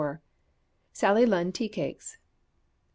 Sally 0.93 1.27
Lunn 1.27 1.51
Tea 1.51 1.69
Cakes. 1.69 2.17